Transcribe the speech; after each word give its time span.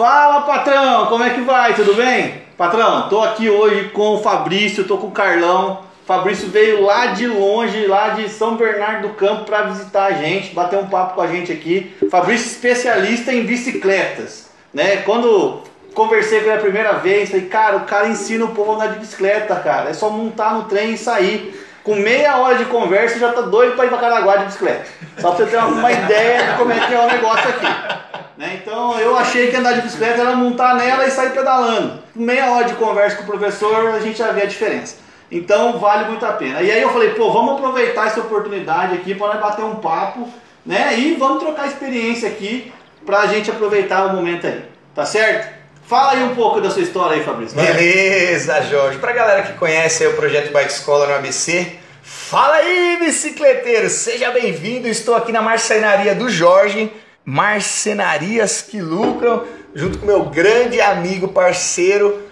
Fala 0.00 0.40
patrão, 0.40 1.08
como 1.08 1.22
é 1.22 1.28
que 1.28 1.42
vai? 1.42 1.74
Tudo 1.74 1.92
bem? 1.92 2.40
Patrão, 2.56 3.06
tô 3.10 3.20
aqui 3.20 3.50
hoje 3.50 3.90
com 3.90 4.14
o 4.14 4.22
Fabrício, 4.22 4.84
tô 4.84 4.96
com 4.96 5.08
o 5.08 5.10
Carlão. 5.10 5.80
Fabrício 6.06 6.48
veio 6.48 6.82
lá 6.82 7.08
de 7.08 7.26
longe, 7.26 7.86
lá 7.86 8.08
de 8.08 8.26
São 8.30 8.56
Bernardo 8.56 9.08
do 9.08 9.14
Campo, 9.14 9.44
para 9.44 9.64
visitar 9.64 10.06
a 10.06 10.12
gente, 10.12 10.54
bater 10.54 10.78
um 10.78 10.86
papo 10.86 11.16
com 11.16 11.20
a 11.20 11.26
gente 11.26 11.52
aqui. 11.52 11.94
Fabrício, 12.10 12.46
especialista 12.46 13.30
em 13.30 13.44
bicicletas, 13.44 14.48
né? 14.72 15.02
Quando 15.04 15.64
conversei 15.92 16.40
com 16.40 16.46
ele 16.46 16.56
a 16.56 16.62
primeira 16.62 16.92
vez, 16.94 17.28
falei, 17.28 17.44
cara, 17.48 17.76
o 17.76 17.80
cara 17.80 18.08
ensina 18.08 18.46
o 18.46 18.54
povo 18.54 18.72
a 18.72 18.74
andar 18.76 18.86
de 18.94 19.00
bicicleta, 19.00 19.54
cara. 19.56 19.90
É 19.90 19.92
só 19.92 20.08
montar 20.08 20.54
no 20.54 20.62
trem 20.62 20.94
e 20.94 20.96
sair. 20.96 21.62
Com 21.84 21.96
meia 21.96 22.38
hora 22.38 22.54
de 22.54 22.64
conversa 22.64 23.18
já 23.18 23.34
tá 23.34 23.42
doido 23.42 23.76
para 23.76 23.84
ir 23.84 23.88
para 23.88 23.98
Caraguá 23.98 24.36
de 24.36 24.46
bicicleta. 24.46 24.86
Só 25.18 25.32
para 25.32 25.44
você 25.44 25.50
ter 25.50 25.58
uma 25.58 25.92
ideia 25.92 26.44
de 26.44 26.56
como 26.56 26.72
é 26.72 26.86
que 26.86 26.94
é 26.94 26.98
o 26.98 27.06
negócio 27.06 27.50
aqui. 27.50 27.99
Né? 28.40 28.58
Então 28.62 28.98
eu 28.98 29.18
achei 29.18 29.48
que 29.48 29.56
andar 29.56 29.74
de 29.74 29.82
bicicleta 29.82 30.22
era 30.22 30.34
montar 30.34 30.74
nela 30.74 31.06
e 31.06 31.10
sair 31.10 31.28
pedalando. 31.32 32.02
Meia 32.14 32.50
hora 32.50 32.64
de 32.64 32.72
conversa 32.72 33.18
com 33.18 33.24
o 33.24 33.26
professor, 33.26 33.88
a 33.88 34.00
gente 34.00 34.16
já 34.16 34.32
vê 34.32 34.44
a 34.44 34.46
diferença. 34.46 34.96
Então 35.30 35.78
vale 35.78 36.08
muito 36.08 36.24
a 36.24 36.32
pena. 36.32 36.62
E 36.62 36.70
aí 36.70 36.80
eu 36.80 36.88
falei, 36.88 37.10
pô, 37.10 37.30
vamos 37.30 37.56
aproveitar 37.56 38.06
essa 38.06 38.20
oportunidade 38.20 38.94
aqui 38.94 39.14
para 39.14 39.34
bater 39.34 39.62
um 39.62 39.74
papo, 39.74 40.26
né? 40.64 40.98
E 40.98 41.16
vamos 41.16 41.42
trocar 41.42 41.66
experiência 41.66 42.30
aqui 42.30 42.72
para 43.04 43.18
a 43.18 43.26
gente 43.26 43.50
aproveitar 43.50 44.06
o 44.06 44.14
momento 44.14 44.46
aí. 44.46 44.64
Tá 44.94 45.04
certo? 45.04 45.60
Fala 45.86 46.12
aí 46.12 46.22
um 46.22 46.34
pouco 46.34 46.62
da 46.62 46.70
sua 46.70 46.80
história 46.80 47.18
aí, 47.18 47.22
Fabrício. 47.22 47.54
Beleza, 47.60 48.62
Jorge. 48.62 48.98
Pra 48.98 49.12
galera 49.12 49.42
que 49.42 49.52
conhece 49.58 50.06
o 50.06 50.16
projeto 50.16 50.50
Bike 50.50 50.72
Escola 50.72 51.06
no 51.06 51.14
ABC, 51.14 51.74
fala 52.02 52.54
aí, 52.54 52.96
bicicleteiro! 53.00 53.90
Seja 53.90 54.30
bem-vindo. 54.30 54.88
Estou 54.88 55.14
aqui 55.14 55.30
na 55.30 55.42
marcenaria 55.42 56.14
do 56.14 56.30
Jorge 56.30 56.90
Marcenarias 57.24 58.62
que 58.62 58.80
Lucram, 58.80 59.44
junto 59.74 59.98
com 59.98 60.06
meu 60.06 60.24
grande 60.24 60.80
amigo, 60.80 61.28
parceiro, 61.28 62.30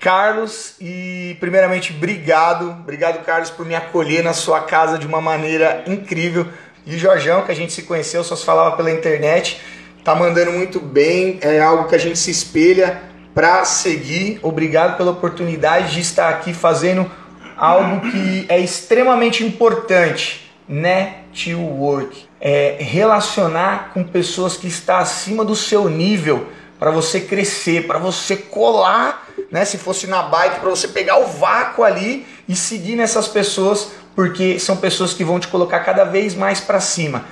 Carlos. 0.00 0.74
E, 0.80 1.36
primeiramente, 1.40 1.92
obrigado, 1.92 2.70
obrigado, 2.70 3.24
Carlos, 3.24 3.50
por 3.50 3.66
me 3.66 3.74
acolher 3.74 4.22
na 4.22 4.32
sua 4.32 4.60
casa 4.60 4.98
de 4.98 5.06
uma 5.06 5.20
maneira 5.20 5.84
incrível. 5.86 6.46
E 6.86 6.94
o 6.94 6.98
Jorjão, 6.98 7.42
que 7.42 7.52
a 7.52 7.54
gente 7.54 7.72
se 7.72 7.82
conheceu, 7.82 8.24
só 8.24 8.34
se 8.34 8.44
falava 8.44 8.76
pela 8.76 8.90
internet, 8.90 9.60
tá 10.02 10.14
mandando 10.14 10.52
muito 10.52 10.80
bem, 10.80 11.38
é 11.42 11.60
algo 11.60 11.88
que 11.88 11.94
a 11.94 11.98
gente 11.98 12.18
se 12.18 12.30
espelha 12.30 13.02
para 13.34 13.64
seguir. 13.64 14.40
Obrigado 14.42 14.96
pela 14.96 15.10
oportunidade 15.10 15.92
de 15.92 16.00
estar 16.00 16.30
aqui 16.30 16.54
fazendo 16.54 17.10
algo 17.56 18.10
que 18.10 18.46
é 18.48 18.58
extremamente 18.58 19.44
importante, 19.44 20.47
network 20.68 22.28
é, 22.40 22.76
relacionar 22.78 23.90
com 23.94 24.04
pessoas 24.04 24.56
que 24.56 24.66
está 24.66 24.98
acima 24.98 25.44
do 25.44 25.56
seu 25.56 25.88
nível 25.88 26.46
para 26.78 26.90
você 26.90 27.20
crescer, 27.20 27.86
para 27.86 27.98
você 27.98 28.36
colar, 28.36 29.26
né? 29.50 29.64
Se 29.64 29.78
fosse 29.78 30.06
na 30.06 30.22
bike, 30.22 30.60
para 30.60 30.70
você 30.70 30.88
pegar 30.88 31.18
o 31.18 31.26
vácuo 31.26 31.82
ali 31.82 32.26
e 32.48 32.54
seguir 32.54 32.94
nessas 32.94 33.26
pessoas, 33.26 33.90
porque 34.14 34.58
são 34.58 34.76
pessoas 34.76 35.12
que 35.12 35.24
vão 35.24 35.40
te 35.40 35.48
colocar 35.48 35.80
cada 35.80 36.04
vez 36.04 36.34
mais 36.34 36.60
para 36.60 36.80
cima. 36.80 37.24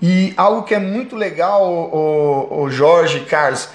E 0.00 0.32
algo 0.36 0.62
que 0.62 0.74
é 0.74 0.78
muito 0.78 1.14
legal, 1.14 1.62
o, 1.62 2.48
o, 2.50 2.62
o 2.62 2.70
Jorge, 2.70 3.20
Carlos, 3.20 3.68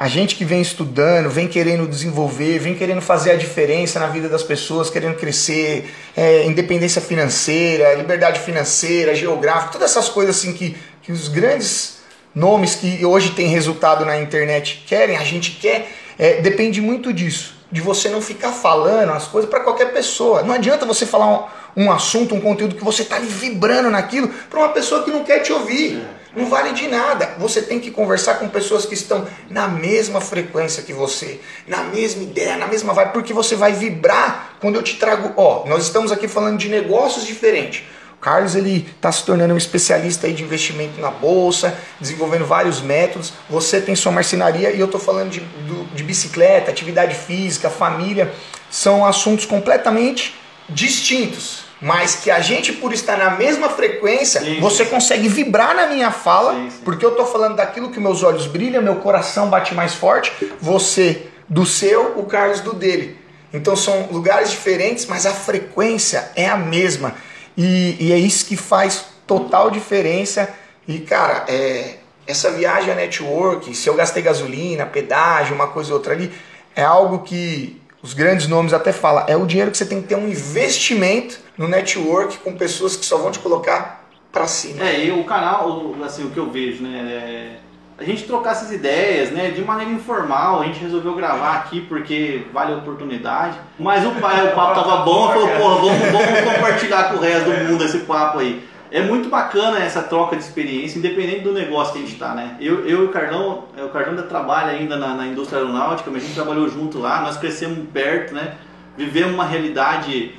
a 0.00 0.08
gente 0.08 0.34
que 0.34 0.46
vem 0.46 0.62
estudando, 0.62 1.28
vem 1.28 1.46
querendo 1.46 1.86
desenvolver, 1.86 2.58
vem 2.58 2.74
querendo 2.74 3.02
fazer 3.02 3.32
a 3.32 3.36
diferença 3.36 4.00
na 4.00 4.06
vida 4.06 4.30
das 4.30 4.42
pessoas, 4.42 4.88
querendo 4.88 5.14
crescer, 5.16 5.90
é, 6.16 6.46
independência 6.46 7.02
financeira, 7.02 7.92
liberdade 7.92 8.40
financeira, 8.40 9.14
geográfica, 9.14 9.72
todas 9.72 9.90
essas 9.90 10.08
coisas 10.08 10.38
assim 10.38 10.54
que, 10.54 10.74
que 11.02 11.12
os 11.12 11.28
grandes 11.28 11.98
nomes 12.34 12.74
que 12.74 13.04
hoje 13.04 13.32
têm 13.32 13.48
resultado 13.48 14.06
na 14.06 14.18
internet 14.18 14.84
querem, 14.86 15.18
a 15.18 15.22
gente 15.22 15.50
quer, 15.60 15.92
é, 16.18 16.40
depende 16.40 16.80
muito 16.80 17.12
disso, 17.12 17.59
de 17.70 17.80
você 17.80 18.08
não 18.08 18.20
ficar 18.20 18.52
falando 18.52 19.10
as 19.12 19.26
coisas 19.26 19.48
para 19.48 19.60
qualquer 19.60 19.92
pessoa. 19.92 20.42
Não 20.42 20.54
adianta 20.54 20.84
você 20.84 21.06
falar 21.06 21.50
um, 21.76 21.84
um 21.84 21.92
assunto, 21.92 22.34
um 22.34 22.40
conteúdo 22.40 22.74
que 22.74 22.84
você 22.84 23.02
está 23.02 23.16
ali 23.16 23.26
vibrando 23.26 23.90
naquilo 23.90 24.28
para 24.48 24.58
uma 24.58 24.70
pessoa 24.70 25.02
que 25.02 25.10
não 25.10 25.24
quer 25.24 25.40
te 25.40 25.52
ouvir. 25.52 26.02
Não 26.34 26.46
vale 26.46 26.72
de 26.72 26.86
nada. 26.86 27.34
Você 27.38 27.60
tem 27.60 27.80
que 27.80 27.90
conversar 27.90 28.34
com 28.34 28.48
pessoas 28.48 28.86
que 28.86 28.94
estão 28.94 29.26
na 29.48 29.66
mesma 29.66 30.20
frequência 30.20 30.82
que 30.82 30.92
você, 30.92 31.40
na 31.66 31.82
mesma 31.84 32.22
ideia, 32.22 32.56
na 32.56 32.68
mesma 32.68 32.92
vibe, 32.92 33.12
porque 33.12 33.32
você 33.32 33.56
vai 33.56 33.72
vibrar 33.72 34.54
quando 34.60 34.76
eu 34.76 34.82
te 34.82 34.96
trago. 34.96 35.32
Ó, 35.36 35.66
nós 35.66 35.82
estamos 35.82 36.12
aqui 36.12 36.28
falando 36.28 36.56
de 36.56 36.68
negócios 36.68 37.26
diferentes. 37.26 37.82
O 38.20 38.22
Carlos 38.22 38.54
ele 38.54 38.86
está 38.94 39.10
se 39.10 39.24
tornando 39.24 39.54
um 39.54 39.56
especialista 39.56 40.26
aí 40.26 40.34
de 40.34 40.42
investimento 40.42 41.00
na 41.00 41.10
bolsa, 41.10 41.74
desenvolvendo 41.98 42.44
vários 42.44 42.82
métodos. 42.82 43.32
Você 43.48 43.80
tem 43.80 43.96
sua 43.96 44.12
marcenaria 44.12 44.70
e 44.72 44.78
eu 44.78 44.84
estou 44.84 45.00
falando 45.00 45.30
de, 45.30 45.40
de 45.40 46.02
bicicleta, 46.04 46.70
atividade 46.70 47.14
física, 47.14 47.70
família. 47.70 48.30
São 48.70 49.06
assuntos 49.06 49.46
completamente 49.46 50.38
distintos 50.68 51.70
mas 51.80 52.14
que 52.14 52.30
a 52.30 52.40
gente, 52.40 52.74
por 52.74 52.92
estar 52.92 53.16
na 53.16 53.30
mesma 53.30 53.70
frequência, 53.70 54.42
sim, 54.42 54.60
você 54.60 54.84
consegue 54.84 55.28
vibrar 55.28 55.74
na 55.74 55.86
minha 55.86 56.10
fala, 56.10 56.52
sim, 56.52 56.68
porque 56.84 57.02
eu 57.02 57.12
estou 57.12 57.24
falando 57.24 57.56
daquilo 57.56 57.88
que 57.88 57.98
meus 57.98 58.22
olhos 58.22 58.46
brilham, 58.46 58.82
meu 58.82 58.96
coração 58.96 59.48
bate 59.48 59.74
mais 59.74 59.94
forte, 59.94 60.30
você 60.60 61.26
do 61.48 61.64
seu, 61.64 62.18
o 62.18 62.26
Carlos 62.26 62.60
do 62.60 62.74
dele. 62.74 63.16
Então 63.50 63.74
são 63.74 64.08
lugares 64.12 64.50
diferentes, 64.50 65.06
mas 65.06 65.24
a 65.24 65.32
frequência 65.32 66.30
é 66.36 66.46
a 66.46 66.56
mesma. 66.56 67.14
E, 67.56 67.96
e 67.98 68.12
é 68.12 68.18
isso 68.18 68.46
que 68.46 68.56
faz 68.56 69.06
total 69.26 69.70
diferença. 69.70 70.52
E 70.86 70.98
cara, 70.98 71.44
é, 71.48 71.96
essa 72.26 72.50
viagem 72.50 72.92
a 72.92 72.94
network, 72.94 73.74
se 73.74 73.88
eu 73.88 73.94
gastei 73.94 74.22
gasolina, 74.22 74.86
pedágio, 74.86 75.54
uma 75.54 75.68
coisa 75.68 75.90
ou 75.90 75.98
outra 75.98 76.12
ali, 76.14 76.32
é 76.74 76.82
algo 76.82 77.20
que 77.20 77.80
os 78.02 78.14
grandes 78.14 78.46
nomes 78.46 78.72
até 78.72 78.92
falam, 78.92 79.24
é 79.26 79.36
o 79.36 79.44
dinheiro 79.44 79.70
que 79.70 79.76
você 79.76 79.84
tem 79.84 80.00
que 80.00 80.08
ter 80.08 80.16
um 80.16 80.28
investimento 80.28 81.38
no 81.56 81.68
network 81.68 82.38
com 82.38 82.56
pessoas 82.56 82.96
que 82.96 83.04
só 83.04 83.18
vão 83.18 83.30
te 83.30 83.38
colocar 83.38 84.08
para 84.32 84.46
cima. 84.46 84.88
É, 84.88 85.04
e 85.04 85.10
o 85.10 85.24
canal, 85.24 85.94
assim, 86.02 86.24
o 86.24 86.30
que 86.30 86.38
eu 86.38 86.50
vejo, 86.50 86.82
né, 86.82 86.98
é 86.98 87.69
a 88.00 88.04
gente 88.04 88.24
trocar 88.24 88.52
essas 88.52 88.72
ideias, 88.72 89.30
né, 89.30 89.50
de 89.50 89.60
maneira 89.62 89.92
informal, 89.92 90.62
a 90.62 90.64
gente 90.64 90.80
resolveu 90.80 91.14
gravar 91.14 91.56
aqui 91.56 91.82
porque 91.82 92.46
vale 92.52 92.72
a 92.72 92.76
oportunidade, 92.76 93.58
mas 93.78 94.04
o, 94.06 94.10
pai, 94.12 94.46
o 94.48 94.54
papo 94.54 94.74
tava 94.74 95.04
bom, 95.04 95.28
falou, 95.28 95.48
porra, 95.48 95.74
vamos, 95.76 95.98
vamos 96.10 96.40
compartilhar 96.40 97.10
com 97.10 97.16
o 97.16 97.20
resto 97.20 97.50
do 97.50 97.68
mundo 97.68 97.84
esse 97.84 97.98
papo 97.98 98.38
aí 98.38 98.70
é 98.92 99.00
muito 99.00 99.28
bacana 99.28 99.78
essa 99.78 100.02
troca 100.02 100.36
de 100.36 100.42
experiência, 100.42 100.98
independente 100.98 101.42
do 101.42 101.52
negócio 101.52 101.92
que 101.92 101.98
a 101.98 102.02
gente 102.02 102.14
está, 102.14 102.34
né? 102.34 102.56
Eu, 102.60 102.84
eu 102.86 103.02
e 103.02 103.04
o 103.04 103.08
Carlão, 103.08 103.64
é, 103.76 103.84
o 103.84 103.88
Carlão 103.88 104.10
ainda 104.10 104.24
trabalha 104.24 104.72
ainda 104.72 104.96
na, 104.96 105.14
na, 105.14 105.26
indústria 105.26 105.60
aeronáutica, 105.60 106.10
mas 106.10 106.22
a 106.22 106.26
gente 106.26 106.34
trabalhou 106.34 106.68
junto 106.68 106.98
lá, 106.98 107.20
nós 107.22 107.36
crescemos 107.36 107.78
perto, 107.92 108.34
né? 108.34 108.54
Vivemos 108.96 109.34
uma 109.34 109.44
realidade 109.44 110.34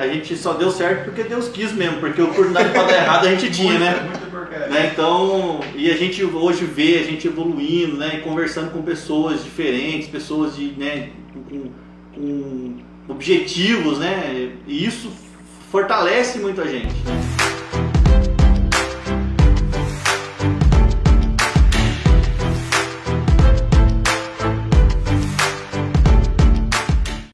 a 0.00 0.06
gente 0.06 0.36
só 0.36 0.54
deu 0.54 0.70
certo 0.70 1.04
porque 1.04 1.22
Deus 1.22 1.48
quis 1.48 1.72
mesmo, 1.72 1.98
porque 1.98 2.20
a 2.20 2.24
oportunidade 2.24 2.70
para 2.70 2.84
dar 2.84 2.96
errado 2.96 3.26
a 3.26 3.30
gente 3.30 3.50
tinha, 3.50 3.78
né? 3.78 4.08
né? 4.70 4.90
Então, 4.92 5.60
e 5.76 5.90
a 5.90 5.96
gente 5.96 6.24
hoje 6.24 6.64
vê 6.64 6.98
a 6.98 7.02
gente 7.02 7.26
evoluindo, 7.26 7.96
né? 7.96 8.16
E 8.16 8.20
conversando 8.22 8.70
com 8.70 8.82
pessoas 8.82 9.44
diferentes, 9.44 10.08
pessoas 10.08 10.56
de, 10.56 10.72
né, 10.72 11.10
com, 11.48 11.70
com 12.14 12.74
objetivos, 13.08 13.98
né? 13.98 14.52
E 14.66 14.84
isso 14.84 15.10
fortalece 15.70 16.38
muito 16.38 16.60
a 16.60 16.66
gente. 16.66 16.94
Né? 17.04 17.45